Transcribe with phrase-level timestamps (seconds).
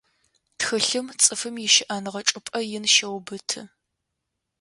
[0.57, 3.61] Тхылъым цӏыфым ищыӏэныгъэ чӏыпӏэ ин щеубыты.